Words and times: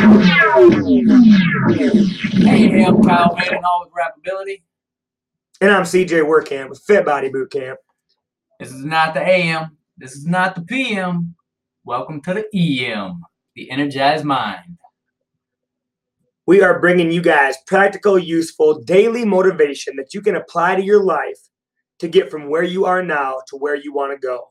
Hey, 0.00 0.06
I'm 2.86 3.02
Kyle 3.02 3.36
Vandenhall 3.36 3.84
with 3.84 3.92
Rappability. 3.92 4.62
And 5.60 5.70
I'm 5.70 5.82
CJ 5.82 6.24
Workamp 6.24 6.70
with 6.70 6.80
Fit 6.86 7.04
Body 7.04 7.28
Boot 7.28 7.52
Camp. 7.52 7.78
This 8.58 8.72
is 8.72 8.82
not 8.82 9.12
the 9.12 9.20
AM. 9.20 9.76
This 9.98 10.12
is 10.12 10.24
not 10.24 10.54
the 10.54 10.62
PM. 10.62 11.34
Welcome 11.84 12.22
to 12.22 12.32
the 12.32 12.46
EM, 12.54 13.20
the 13.54 13.70
Energized 13.70 14.24
Mind. 14.24 14.78
We 16.46 16.62
are 16.62 16.80
bringing 16.80 17.12
you 17.12 17.20
guys 17.20 17.56
practical, 17.66 18.18
useful, 18.18 18.80
daily 18.82 19.26
motivation 19.26 19.96
that 19.96 20.14
you 20.14 20.22
can 20.22 20.36
apply 20.36 20.76
to 20.76 20.82
your 20.82 21.04
life 21.04 21.40
to 21.98 22.08
get 22.08 22.30
from 22.30 22.48
where 22.48 22.62
you 22.62 22.86
are 22.86 23.02
now 23.02 23.42
to 23.48 23.56
where 23.58 23.76
you 23.76 23.92
want 23.92 24.18
to 24.18 24.26
go. 24.26 24.48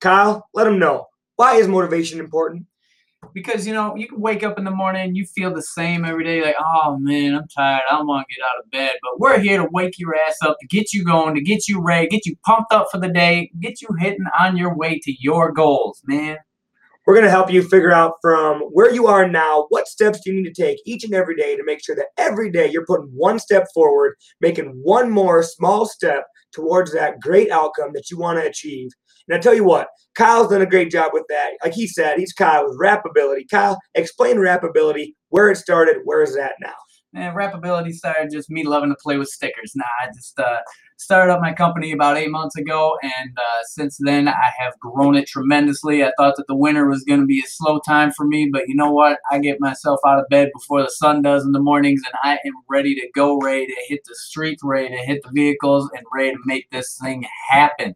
Kyle, 0.00 0.48
let 0.54 0.64
them 0.64 0.78
know 0.78 1.08
why 1.36 1.56
is 1.56 1.68
motivation 1.68 2.20
important? 2.20 2.64
Because 3.34 3.66
you 3.66 3.74
know, 3.74 3.94
you 3.96 4.08
can 4.08 4.20
wake 4.20 4.42
up 4.42 4.58
in 4.58 4.64
the 4.64 4.70
morning 4.70 5.14
you 5.14 5.24
feel 5.26 5.52
the 5.52 5.62
same 5.62 6.04
every 6.04 6.24
day, 6.24 6.42
like, 6.42 6.56
oh 6.58 6.96
man, 6.98 7.34
I'm 7.34 7.48
tired, 7.48 7.82
I 7.90 7.96
don't 7.96 8.06
want 8.06 8.26
to 8.28 8.34
get 8.34 8.44
out 8.44 8.64
of 8.64 8.70
bed. 8.70 8.92
But 9.02 9.20
we're 9.20 9.38
here 9.38 9.58
to 9.58 9.68
wake 9.70 9.98
your 9.98 10.14
ass 10.14 10.36
up, 10.42 10.56
to 10.60 10.66
get 10.66 10.92
you 10.92 11.04
going, 11.04 11.34
to 11.34 11.40
get 11.40 11.68
you 11.68 11.82
ready, 11.82 12.08
get 12.08 12.26
you 12.26 12.36
pumped 12.46 12.72
up 12.72 12.88
for 12.90 12.98
the 12.98 13.08
day, 13.08 13.50
get 13.60 13.82
you 13.82 13.88
hitting 13.98 14.26
on 14.40 14.56
your 14.56 14.76
way 14.76 14.98
to 15.02 15.14
your 15.20 15.52
goals, 15.52 16.00
man. 16.06 16.38
We're 17.06 17.14
going 17.14 17.24
to 17.24 17.30
help 17.30 17.50
you 17.50 17.62
figure 17.62 17.90
out 17.90 18.16
from 18.20 18.60
where 18.60 18.92
you 18.92 19.06
are 19.06 19.26
now, 19.26 19.64
what 19.70 19.88
steps 19.88 20.26
you 20.26 20.34
need 20.34 20.52
to 20.52 20.62
take 20.62 20.78
each 20.84 21.04
and 21.04 21.14
every 21.14 21.36
day 21.36 21.56
to 21.56 21.64
make 21.64 21.82
sure 21.82 21.96
that 21.96 22.08
every 22.18 22.50
day 22.50 22.70
you're 22.70 22.84
putting 22.84 23.10
one 23.14 23.38
step 23.38 23.66
forward, 23.72 24.14
making 24.42 24.78
one 24.82 25.10
more 25.10 25.42
small 25.42 25.86
step 25.86 26.24
towards 26.52 26.92
that 26.92 27.20
great 27.20 27.50
outcome 27.50 27.90
that 27.94 28.10
you 28.10 28.18
want 28.18 28.38
to 28.38 28.46
achieve. 28.46 28.90
And 29.28 29.36
I 29.36 29.40
tell 29.40 29.54
you 29.54 29.64
what, 29.64 29.88
Kyle's 30.14 30.48
done 30.48 30.62
a 30.62 30.66
great 30.66 30.90
job 30.90 31.10
with 31.12 31.24
that. 31.28 31.50
Like 31.62 31.74
he 31.74 31.86
said, 31.86 32.18
he's 32.18 32.32
Kyle 32.32 32.66
with 32.66 32.78
Rappability. 32.78 33.42
Kyle, 33.50 33.78
explain 33.94 34.36
Rappability, 34.36 35.14
where 35.28 35.50
it 35.50 35.56
started, 35.56 35.98
where 36.04 36.22
is 36.22 36.34
that 36.34 36.52
now? 36.60 36.74
And 37.14 37.34
Rappability 37.34 37.92
started 37.92 38.30
just 38.30 38.50
me 38.50 38.64
loving 38.64 38.90
to 38.90 38.96
play 39.02 39.16
with 39.16 39.28
stickers. 39.28 39.72
Nah, 39.74 39.84
I 40.02 40.08
just 40.14 40.38
uh, 40.38 40.58
started 40.98 41.32
up 41.32 41.40
my 41.40 41.54
company 41.54 41.90
about 41.92 42.18
eight 42.18 42.30
months 42.30 42.54
ago, 42.56 42.98
and 43.02 43.30
uh, 43.38 43.62
since 43.64 43.96
then 43.98 44.28
I 44.28 44.50
have 44.58 44.78
grown 44.78 45.16
it 45.16 45.26
tremendously. 45.26 46.04
I 46.04 46.12
thought 46.18 46.36
that 46.36 46.46
the 46.48 46.54
winter 46.54 46.86
was 46.86 47.04
going 47.04 47.20
to 47.20 47.26
be 47.26 47.40
a 47.40 47.48
slow 47.48 47.80
time 47.86 48.12
for 48.12 48.26
me, 48.26 48.50
but 48.52 48.68
you 48.68 48.74
know 48.74 48.90
what? 48.92 49.20
I 49.32 49.38
get 49.38 49.58
myself 49.58 50.00
out 50.06 50.18
of 50.18 50.28
bed 50.28 50.50
before 50.52 50.82
the 50.82 50.90
sun 50.90 51.22
does 51.22 51.44
in 51.44 51.52
the 51.52 51.60
mornings, 51.60 52.02
and 52.04 52.14
I 52.22 52.34
am 52.44 52.52
ready 52.68 52.94
to 52.96 53.08
go, 53.14 53.38
ready 53.38 53.66
to 53.66 53.76
hit 53.88 54.00
the 54.04 54.14
streets, 54.14 54.62
ready 54.62 54.94
to 54.94 55.02
hit 55.02 55.22
the 55.22 55.30
vehicles, 55.32 55.90
and 55.94 56.04
ready 56.12 56.32
to 56.32 56.38
make 56.44 56.70
this 56.70 56.98
thing 57.02 57.24
happen. 57.48 57.94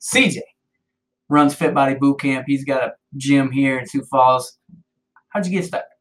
CJ 0.00 0.40
runs 1.30 1.54
Fit 1.54 1.72
Body 1.72 1.94
Boot 1.94 2.20
Camp. 2.20 2.44
He's 2.46 2.64
got 2.64 2.84
a 2.84 2.92
gym 3.16 3.50
here 3.50 3.78
in 3.78 3.86
Sioux 3.86 4.04
Falls. 4.10 4.58
How'd 5.28 5.46
you 5.46 5.52
get 5.52 5.64
started? 5.64 5.91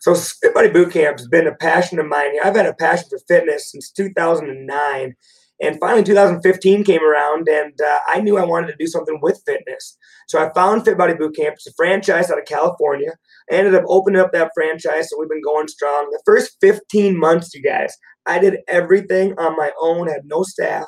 So 0.00 0.14
Fit 0.14 0.54
Body 0.54 0.70
Boot 0.70 0.94
Camp 0.94 1.18
has 1.18 1.28
been 1.28 1.46
a 1.46 1.54
passion 1.54 1.98
of 1.98 2.06
mine. 2.06 2.32
I've 2.42 2.56
had 2.56 2.64
a 2.64 2.74
passion 2.74 3.10
for 3.10 3.18
fitness 3.28 3.70
since 3.70 3.90
2009. 3.92 5.14
And 5.62 5.78
finally, 5.78 6.02
2015 6.02 6.84
came 6.84 7.04
around, 7.04 7.46
and 7.46 7.78
uh, 7.78 7.98
I 8.08 8.20
knew 8.20 8.38
I 8.38 8.46
wanted 8.46 8.68
to 8.68 8.76
do 8.78 8.86
something 8.86 9.18
with 9.20 9.42
fitness. 9.44 9.98
So 10.26 10.42
I 10.42 10.50
found 10.54 10.86
Fit 10.86 10.96
Body 10.96 11.12
Boot 11.12 11.36
Camp. 11.36 11.56
It's 11.56 11.66
a 11.66 11.72
franchise 11.74 12.30
out 12.30 12.38
of 12.38 12.46
California. 12.46 13.12
I 13.50 13.56
ended 13.56 13.74
up 13.74 13.84
opening 13.88 14.22
up 14.22 14.32
that 14.32 14.52
franchise, 14.54 15.10
so 15.10 15.18
we've 15.18 15.28
been 15.28 15.42
going 15.42 15.68
strong. 15.68 16.08
The 16.10 16.22
first 16.24 16.56
15 16.62 17.18
months, 17.18 17.54
you 17.54 17.62
guys, 17.62 17.94
I 18.24 18.38
did 18.38 18.60
everything 18.68 19.34
on 19.38 19.54
my 19.54 19.70
own, 19.78 20.08
had 20.08 20.22
no 20.24 20.44
staff. 20.44 20.86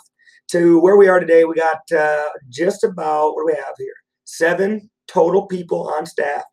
To 0.53 0.81
where 0.81 0.97
we 0.97 1.09
are 1.09 1.21
today, 1.21 1.45
we 1.45 1.55
got 1.55 1.81
uh, 1.95 2.31
just 2.49 2.83
about, 2.83 3.35
what 3.35 3.43
do 3.43 3.55
we 3.55 3.63
have 3.63 3.75
here? 3.77 3.95
Seven 4.25 4.89
total 5.07 5.47
people 5.47 5.93
on 5.93 6.07
staff. 6.07 6.45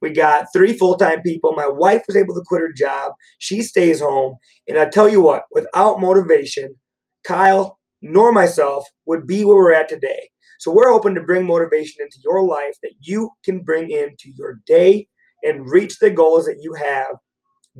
We 0.00 0.10
got 0.10 0.46
three 0.52 0.72
full 0.72 0.96
time 0.96 1.22
people. 1.22 1.52
My 1.54 1.68
wife 1.68 2.02
was 2.06 2.16
able 2.16 2.34
to 2.34 2.44
quit 2.46 2.60
her 2.60 2.72
job. 2.72 3.12
She 3.38 3.62
stays 3.62 4.00
home. 4.00 4.36
And 4.68 4.78
I 4.78 4.86
tell 4.86 5.08
you 5.08 5.20
what, 5.20 5.44
without 5.50 6.00
motivation, 6.00 6.74
Kyle 7.24 7.78
nor 8.00 8.32
myself 8.32 8.86
would 9.06 9.26
be 9.26 9.44
where 9.44 9.56
we're 9.56 9.72
at 9.72 9.88
today. 9.88 10.30
So 10.60 10.72
we're 10.72 10.90
hoping 10.90 11.14
to 11.14 11.22
bring 11.22 11.46
motivation 11.46 12.02
into 12.02 12.18
your 12.24 12.42
life 12.44 12.76
that 12.82 12.94
you 13.00 13.30
can 13.44 13.60
bring 13.60 13.90
into 13.90 14.32
your 14.34 14.60
day 14.66 15.08
and 15.42 15.70
reach 15.70 15.98
the 15.98 16.10
goals 16.10 16.46
that 16.46 16.58
you 16.60 16.74
have 16.74 17.16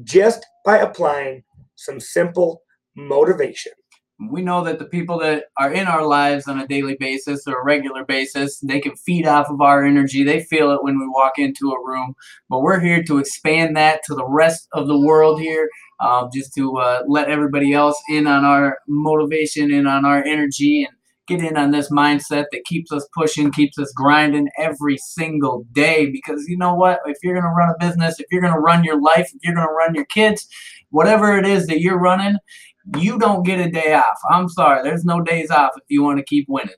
just 0.05 0.47
by 0.65 0.79
applying 0.79 1.43
some 1.77 1.99
simple 1.99 2.63
motivation. 2.97 3.73
We 4.21 4.43
know 4.43 4.65
that 4.65 4.81
the 4.81 4.85
people 4.85 5.21
that 5.21 5.45
are 5.59 5.73
in 5.73 5.87
our 5.87 6.05
lives 6.05 6.49
on 6.49 6.59
a 6.59 6.67
daily 6.67 6.97
basis 6.99 7.47
or 7.47 7.61
a 7.61 7.65
regular 7.65 8.05
basis, 8.05 8.59
they 8.59 8.81
can 8.81 8.97
feed 8.97 9.27
off 9.27 9.49
of 9.49 9.61
our 9.61 9.85
energy. 9.85 10.25
They 10.25 10.43
feel 10.43 10.73
it 10.73 10.83
when 10.83 10.99
we 10.99 11.07
walk 11.07 11.39
into 11.39 11.71
a 11.71 11.87
room. 11.87 12.15
But 12.51 12.63
we're 12.63 12.81
here 12.81 13.03
to 13.05 13.19
expand 13.19 13.77
that 13.77 14.01
to 14.07 14.17
the 14.17 14.27
rest 14.27 14.67
of 14.73 14.89
the 14.89 14.99
world 14.99 15.41
here, 15.41 15.69
uh, 16.01 16.29
just 16.35 16.53
to 16.55 16.79
uh, 16.79 17.03
let 17.07 17.31
everybody 17.31 17.73
else 17.73 18.01
in 18.09 18.27
on 18.27 18.45
our 18.45 18.79
motivation 18.89 19.73
and 19.73 19.87
on 19.87 20.05
our 20.05 20.25
energy 20.25 20.83
and 20.83 20.97
get 21.29 21.41
in 21.41 21.57
on 21.57 21.71
this 21.71 21.91
mindset 21.91 22.47
that 22.51 22.65
keeps 22.65 22.91
us 22.91 23.07
pushing, 23.15 23.53
keeps 23.53 23.79
us 23.79 23.93
grinding 23.95 24.49
every 24.59 24.97
single 24.97 25.65
day. 25.71 26.11
Because 26.11 26.47
you 26.49 26.57
know 26.57 26.75
what? 26.75 27.01
If 27.05 27.19
you're 27.23 27.35
going 27.35 27.45
to 27.45 27.51
run 27.51 27.71
a 27.71 27.79
business, 27.79 28.19
if 28.19 28.27
you're 28.33 28.41
going 28.41 28.55
to 28.55 28.59
run 28.59 28.83
your 28.83 29.01
life, 29.01 29.31
if 29.33 29.45
you're 29.45 29.55
going 29.55 29.69
to 29.69 29.73
run 29.73 29.95
your 29.95 30.07
kids, 30.07 30.49
whatever 30.91 31.39
it 31.39 31.47
is 31.47 31.67
that 31.67 31.81
you're 31.81 32.01
running, 32.01 32.37
you 32.97 33.19
don't 33.19 33.45
get 33.45 33.61
a 33.61 33.71
day 33.71 33.95
off. 33.95 34.19
I'm 34.31 34.49
sorry. 34.49 34.83
There's 34.83 35.05
no 35.05 35.21
days 35.21 35.51
off 35.51 35.73
if 35.77 35.85
you 35.89 36.03
want 36.03 36.19
to 36.19 36.25
keep 36.25 36.47
winning. 36.49 36.75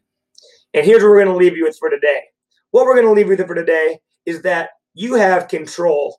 And 0.74 0.84
here's 0.84 1.02
what 1.02 1.10
we're 1.10 1.24
going 1.24 1.38
to 1.38 1.44
leave 1.44 1.56
you 1.56 1.64
with 1.64 1.76
for 1.78 1.90
today. 1.90 2.22
What 2.70 2.84
we're 2.84 2.94
going 2.94 3.06
to 3.06 3.12
leave 3.12 3.26
you 3.26 3.36
with 3.36 3.46
for 3.46 3.54
today 3.54 3.98
is 4.26 4.42
that 4.42 4.70
you 4.94 5.14
have 5.14 5.48
control, 5.48 6.18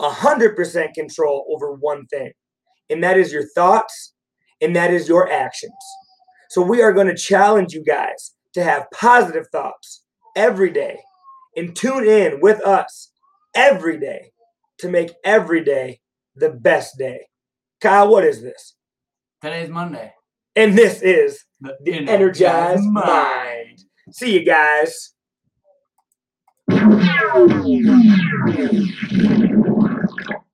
100% 0.00 0.94
control 0.94 1.46
over 1.50 1.74
one 1.74 2.06
thing, 2.06 2.32
and 2.88 3.02
that 3.02 3.18
is 3.18 3.32
your 3.32 3.46
thoughts 3.54 4.14
and 4.60 4.74
that 4.76 4.92
is 4.92 5.08
your 5.08 5.30
actions. 5.30 5.72
So 6.50 6.62
we 6.62 6.82
are 6.82 6.92
going 6.92 7.06
to 7.06 7.16
challenge 7.16 7.72
you 7.72 7.84
guys 7.84 8.34
to 8.54 8.62
have 8.62 8.90
positive 8.92 9.46
thoughts 9.52 10.04
every 10.36 10.70
day 10.70 11.00
and 11.56 11.74
tune 11.74 12.06
in 12.06 12.40
with 12.40 12.60
us 12.62 13.12
every 13.54 13.98
day 13.98 14.32
to 14.78 14.88
make 14.88 15.12
every 15.24 15.62
day 15.62 16.00
the 16.34 16.50
best 16.50 16.98
day. 16.98 17.26
Kyle, 17.80 18.10
what 18.10 18.24
is 18.24 18.42
this? 18.42 18.74
Today's 19.42 19.70
Monday. 19.70 20.12
And 20.54 20.76
this 20.76 21.00
is 21.00 21.44
The, 21.62 21.74
the 21.82 22.06
Energized 22.06 22.84
Mind. 22.84 23.78
See 24.12 24.38
you 24.38 24.44
guys. 24.44 25.14